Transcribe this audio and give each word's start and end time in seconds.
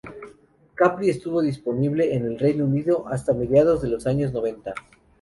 Capri 0.73 1.11
estuvo 1.11 1.43
disponible 1.43 2.15
en 2.15 2.25
el 2.25 2.39
Reino 2.39 2.65
Unido 2.65 3.07
hasta 3.07 3.35
mediados 3.35 3.83
de 3.83 3.89
los 3.89 4.07
años 4.07 4.33
noventa. 4.33 4.73